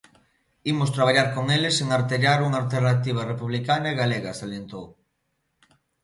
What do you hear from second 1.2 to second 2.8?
con eles en artellar unha